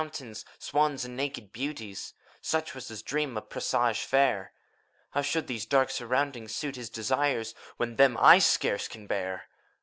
[0.01, 4.51] Wood fountains, swans, and naked beauties, Such was his dream of presage fair:
[5.11, 9.47] How should these dark surroundings suit his Desires, when them / scarce can bear?